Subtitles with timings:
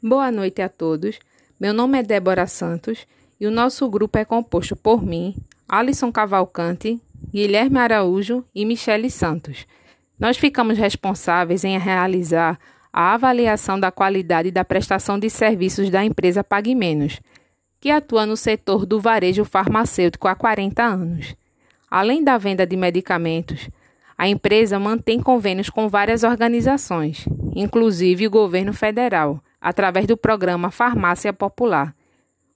[0.00, 1.18] Boa noite a todos.
[1.58, 3.04] Meu nome é Débora Santos
[3.40, 5.34] e o nosso grupo é composto por mim,
[5.68, 7.00] Alisson Cavalcante,
[7.32, 9.66] Guilherme Araújo e Michele Santos.
[10.16, 12.60] Nós ficamos responsáveis em realizar
[12.92, 17.20] a avaliação da qualidade da prestação de serviços da empresa Pague Menos,
[17.80, 21.34] que atua no setor do varejo farmacêutico há 40 anos.
[21.90, 23.68] Além da venda de medicamentos,
[24.16, 31.32] a empresa mantém convênios com várias organizações, inclusive o governo federal através do programa Farmácia
[31.32, 31.94] Popular.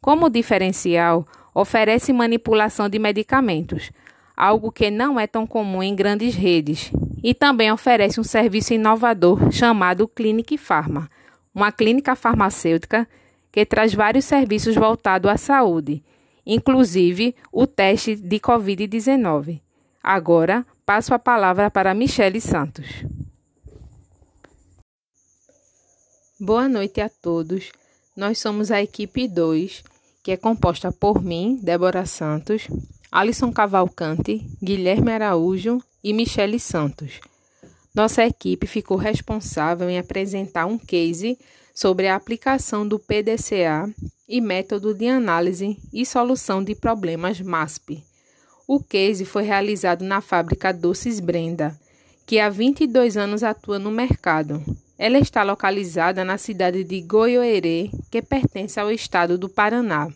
[0.00, 3.90] Como diferencial, oferece manipulação de medicamentos,
[4.36, 6.90] algo que não é tão comum em grandes redes,
[7.22, 11.10] e também oferece um serviço inovador chamado Clinic Pharma,
[11.54, 13.06] uma clínica farmacêutica
[13.52, 16.02] que traz vários serviços voltados à saúde,
[16.46, 19.60] inclusive o teste de Covid-19.
[20.02, 23.04] Agora, passo a palavra para Michele Santos.
[26.42, 27.70] Boa noite a todos.
[28.16, 29.84] Nós somos a equipe 2,
[30.22, 32.66] que é composta por mim, Débora Santos,
[33.12, 37.20] Alisson Cavalcante, Guilherme Araújo e Michele Santos.
[37.94, 41.38] Nossa equipe ficou responsável em apresentar um case
[41.74, 43.86] sobre a aplicação do PDCA
[44.26, 48.02] e método de análise e solução de problemas MASP.
[48.66, 51.78] O case foi realizado na fábrica Doces Brenda,
[52.24, 54.64] que há 22 anos atua no mercado
[55.00, 60.08] ela está localizada na cidade de Goiôerê, que pertence ao estado do Paraná.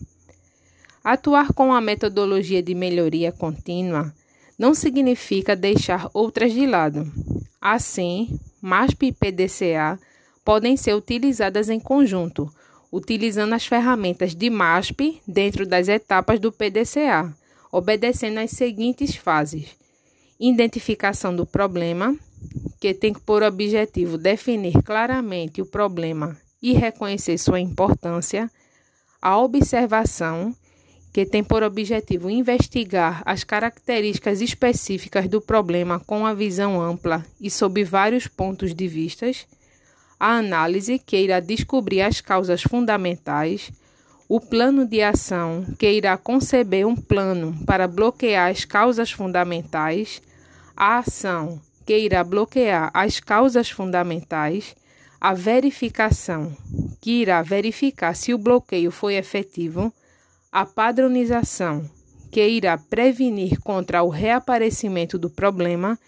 [1.02, 4.12] Atuar com a metodologia de melhoria contínua
[4.58, 7.10] não significa deixar outras de lado.
[7.58, 9.98] Assim, MASP e PDCA
[10.44, 12.52] podem ser utilizadas em conjunto,
[12.92, 17.34] utilizando as ferramentas de MASP dentro das etapas do PDCA,
[17.72, 19.70] obedecendo às seguintes fases:
[20.38, 22.14] identificação do problema,
[22.84, 28.50] que tem por objetivo definir claramente o problema e reconhecer sua importância,
[29.22, 30.54] a observação,
[31.10, 37.50] que tem por objetivo investigar as características específicas do problema com a visão ampla e
[37.50, 39.46] sob vários pontos de vistas,
[40.20, 43.72] a análise, que irá descobrir as causas fundamentais,
[44.28, 50.20] o plano de ação, que irá conceber um plano para bloquear as causas fundamentais,
[50.77, 54.74] a ação, que irá bloquear as causas fundamentais,
[55.20, 56.56] a verificação,
[57.00, 59.92] que irá verificar se o bloqueio foi efetivo,
[60.50, 61.89] a padronização,
[62.30, 65.98] que irá prevenir contra o reaparecimento do problema,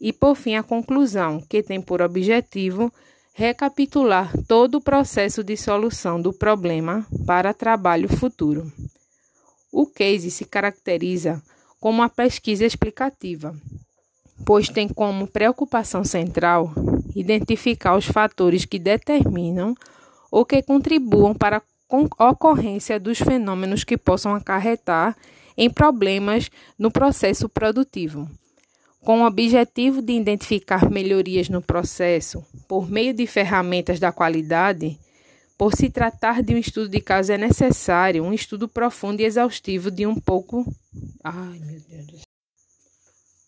[0.00, 2.92] e, por fim, a conclusão, que tem por objetivo
[3.34, 8.70] recapitular todo o processo de solução do problema para trabalho futuro.
[9.70, 11.42] O case se caracteriza
[11.80, 13.56] como uma pesquisa explicativa,
[14.44, 16.72] pois tem como preocupação central
[17.14, 19.74] identificar os fatores que determinam
[20.30, 21.62] ou que contribuam para
[22.18, 25.16] a ocorrência dos fenômenos que possam acarretar
[25.56, 28.28] em problemas no processo produtivo.
[29.04, 34.98] Com o objetivo de identificar melhorias no processo por meio de ferramentas da qualidade,
[35.58, 39.90] por se tratar de um estudo de caso, é necessário um estudo profundo e exaustivo
[39.90, 40.64] de um pouco.
[41.22, 42.31] Ai, meu Deus do céu.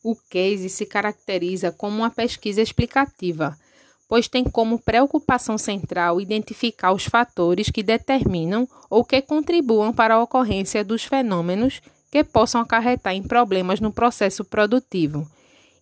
[0.04, 3.58] O case se caracteriza como uma pesquisa explicativa,
[4.06, 10.22] pois tem como preocupação central identificar os fatores que determinam ou que contribuam para a
[10.22, 15.26] ocorrência dos fenômenos que possam acarretar em problemas no processo produtivo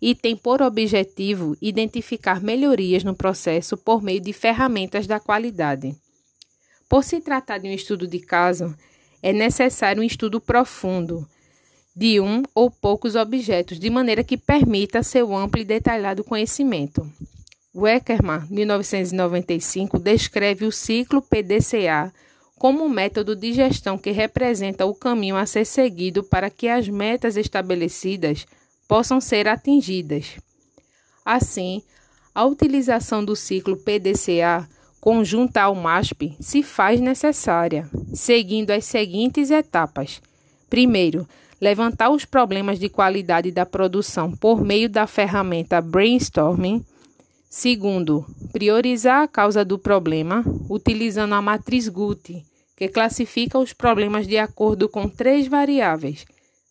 [0.00, 5.96] e tem por objetivo identificar melhorias no processo por meio de ferramentas da qualidade.
[6.88, 8.72] Por se tratar de um estudo de caso,
[9.20, 11.28] é necessário um estudo profundo
[11.94, 17.06] de um ou poucos objetos, de maneira que permita seu amplo e detalhado conhecimento.
[17.74, 22.12] Weckermann, 1995, descreve o ciclo PDCA
[22.58, 26.88] como um método de gestão que representa o caminho a ser seguido para que as
[26.88, 28.46] metas estabelecidas
[28.86, 30.36] possam ser atingidas.
[31.24, 31.82] Assim,
[32.34, 34.68] a utilização do ciclo PDCA
[35.00, 40.22] conjunta ao MASP se faz necessária, seguindo as seguintes etapas.
[40.70, 41.26] Primeiro,
[41.62, 46.84] levantar os problemas de qualidade da produção por meio da ferramenta brainstorming.
[47.48, 52.30] Segundo, priorizar a causa do problema utilizando a matriz Guth,
[52.76, 56.24] que classifica os problemas de acordo com três variáveis: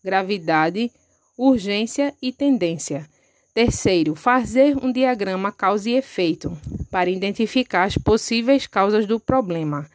[0.03, 0.91] gravidade,
[1.37, 3.07] urgência e tendência.
[3.53, 6.51] Terceiro, fazer um diagrama causa e efeito
[6.89, 9.89] para identificar as possíveis causas do problema.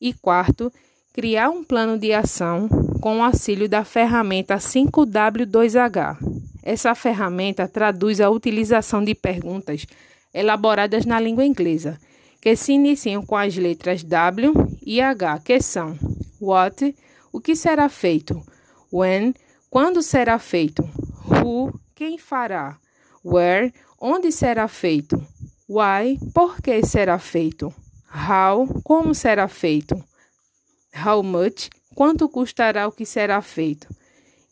[0.00, 0.72] E quarto,
[1.12, 2.68] criar um plano de ação
[3.00, 6.18] com o auxílio da ferramenta 5W2H.
[6.62, 9.86] Essa ferramenta traduz a utilização de perguntas
[10.32, 11.98] elaboradas na língua inglesa,
[12.40, 14.52] que se iniciam com as letras W
[14.84, 15.98] e H, que são
[16.40, 16.94] What,
[17.32, 18.42] o que será feito?
[18.92, 19.34] When,
[19.70, 20.82] quando será feito?
[21.26, 22.78] Who, quem fará?
[23.24, 25.16] Where, onde será feito?
[25.68, 27.72] Why, por que será feito?
[28.12, 30.02] How, como será feito?
[31.06, 33.88] How much, quanto custará o que será feito?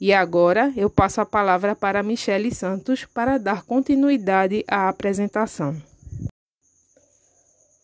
[0.00, 5.76] E agora eu passo a palavra para Michele Santos para dar continuidade à apresentação.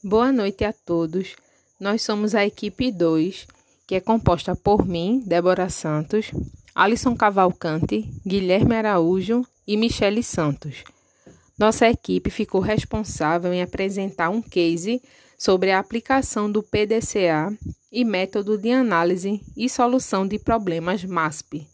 [0.03, 1.35] Boa noite a todos.
[1.81, 3.47] Nós somos a equipe 2,
[3.87, 6.31] que é composta por mim, Débora Santos,
[6.75, 10.85] Alisson Cavalcante, Guilherme Araújo e Michele Santos.
[11.59, 15.03] Nossa equipe ficou responsável em apresentar um case
[15.39, 17.57] sobre a aplicação do PDCA
[17.95, 21.67] e método de análise e solução de problemas MASP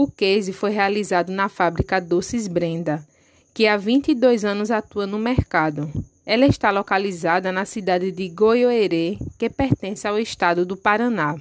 [0.00, 3.04] o case foi realizado na fábrica Doces Brenda,
[3.52, 5.90] que há 22 anos atua no mercado.
[6.24, 11.34] Ela está localizada na cidade de Goiôerê, que pertence ao estado do Paraná.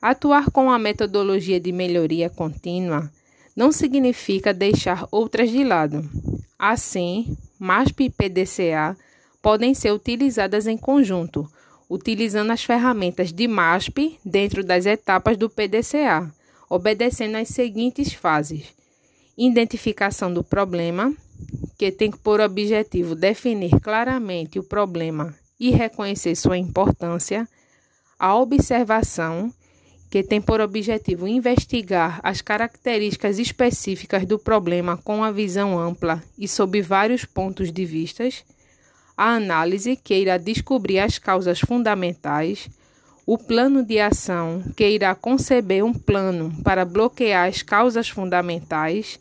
[0.00, 3.12] Atuar com a metodologia de melhoria contínua
[3.54, 6.08] não significa deixar outras de lado.
[6.58, 8.96] Assim, MASP e PDCA
[9.42, 11.46] podem ser utilizadas em conjunto,
[11.88, 16.32] utilizando as ferramentas de MASP dentro das etapas do PDCA
[16.72, 18.74] obedecendo às seguintes fases:
[19.36, 21.14] identificação do problema,
[21.76, 27.46] que tem por objetivo definir claramente o problema e reconhecer sua importância,
[28.18, 29.52] a observação,
[30.10, 36.48] que tem por objetivo investigar as características específicas do problema com a visão ampla e
[36.48, 38.44] sob vários pontos de vistas,
[39.16, 42.68] a análise, que irá descobrir as causas fundamentais
[43.24, 49.18] o plano de ação, que irá conceber um plano para bloquear as causas fundamentais,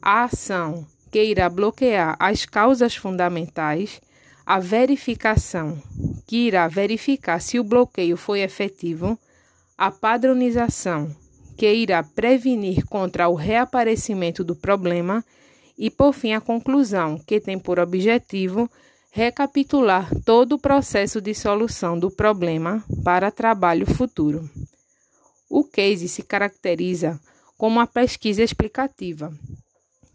[0.00, 4.00] a ação, que irá bloquear as causas fundamentais,
[4.46, 5.82] a verificação,
[6.26, 9.18] que irá verificar se o bloqueio foi efetivo,
[9.76, 11.14] a padronização,
[11.56, 15.24] que irá prevenir contra o reaparecimento do problema,
[15.76, 18.70] e, por fim, a conclusão, que tem por objetivo
[19.12, 24.48] recapitular todo o processo de solução do problema para trabalho futuro.
[25.48, 27.20] O case se caracteriza
[27.58, 29.32] como uma pesquisa explicativa,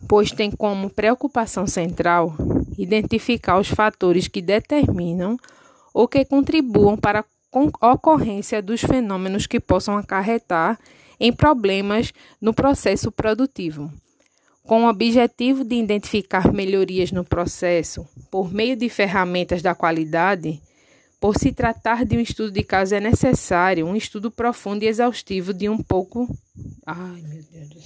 [0.07, 2.33] pois tem como preocupação central
[2.77, 5.37] identificar os fatores que determinam
[5.93, 7.25] ou que contribuam para
[7.81, 10.79] a ocorrência dos fenômenos que possam acarretar
[11.19, 13.91] em problemas no processo produtivo
[14.65, 20.59] com o objetivo de identificar melhorias no processo por meio de ferramentas da qualidade,
[21.21, 25.53] por se tratar de um estudo de caso, é necessário um estudo profundo e exaustivo
[25.53, 26.27] de um pouco.
[26.85, 27.85] Ai, meu Deus.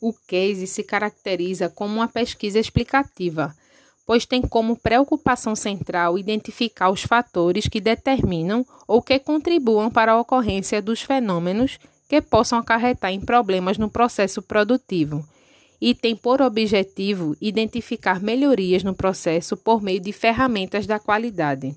[0.00, 3.54] O case se caracteriza como uma pesquisa explicativa,
[4.04, 10.20] pois tem como preocupação central identificar os fatores que determinam ou que contribuam para a
[10.20, 11.78] ocorrência dos fenômenos
[12.08, 15.24] que possam acarretar em problemas no processo produtivo
[15.82, 21.74] e tem por objetivo identificar melhorias no processo por meio de ferramentas da qualidade.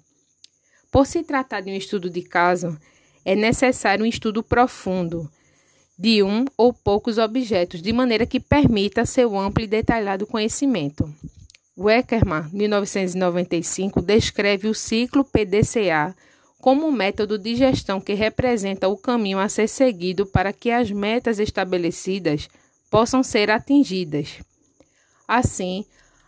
[0.92, 2.78] Por se tratar de um estudo de caso,
[3.26, 5.28] é necessário um estudo profundo
[5.98, 11.12] de um ou poucos objetos, de maneira que permita seu amplo e detalhado conhecimento.
[11.76, 16.16] Weckerman, 1995, descreve o ciclo PDCA
[16.62, 20.92] como um método de gestão que representa o caminho a ser seguido para que as
[20.92, 22.48] metas estabelecidas
[22.90, 24.40] possam ser atingidas.
[25.28, 25.86] Assim,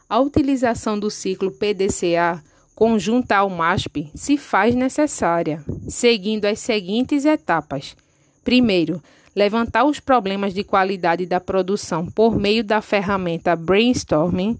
[0.09, 7.95] a utilização do ciclo PDCA conjunta ao MASP se faz necessária, seguindo as seguintes etapas.
[8.43, 9.01] Primeiro,
[9.35, 14.59] levantar os problemas de qualidade da produção por meio da ferramenta brainstorming.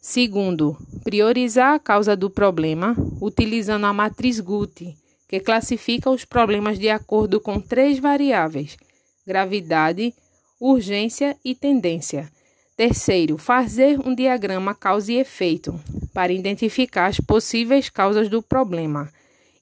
[0.00, 4.96] Segundo, priorizar a causa do problema utilizando a matriz GUT,
[5.28, 8.76] que classifica os problemas de acordo com três variáveis:
[9.26, 10.12] gravidade,
[10.66, 12.30] urgência e tendência.
[12.74, 15.78] Terceiro, fazer um diagrama causa e efeito
[16.14, 19.10] para identificar as possíveis causas do problema.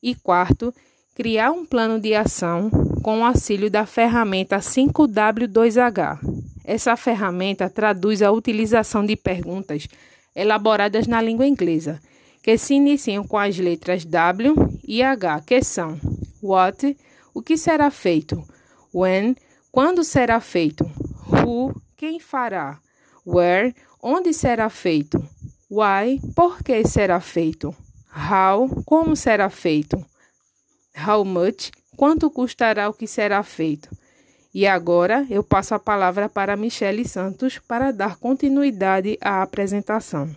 [0.01, 0.73] E quarto,
[1.13, 2.71] criar um plano de ação
[3.03, 6.21] com o auxílio da ferramenta 5W2H.
[6.65, 9.89] Essa ferramenta traduz a utilização de perguntas
[10.37, 12.01] elaboradas na língua inglesa,
[12.41, 14.55] que se iniciam com as letras W
[14.87, 15.99] e H, que são
[16.41, 16.97] What,
[17.35, 18.43] o que será feito,
[18.95, 19.35] When,
[19.73, 20.85] quando será feito?
[21.27, 22.79] Who, quem fará?
[23.27, 25.19] Where, onde será feito?
[25.71, 27.75] Why, por que será feito?
[28.15, 29.97] How, como será feito?
[30.95, 33.89] How much, quanto custará o que será feito?
[34.53, 40.29] E agora eu passo a palavra para Michele Santos para dar continuidade à apresentação.